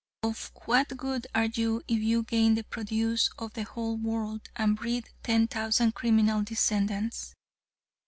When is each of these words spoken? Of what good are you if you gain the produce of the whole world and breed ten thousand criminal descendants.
Of 0.23 0.51
what 0.65 0.97
good 0.97 1.27
are 1.35 1.45
you 1.45 1.83
if 1.87 1.99
you 1.99 2.23
gain 2.23 2.55
the 2.55 2.63
produce 2.63 3.29
of 3.37 3.53
the 3.53 3.61
whole 3.61 3.97
world 3.97 4.49
and 4.55 4.75
breed 4.75 5.05
ten 5.21 5.47
thousand 5.47 5.93
criminal 5.93 6.41
descendants. 6.41 7.35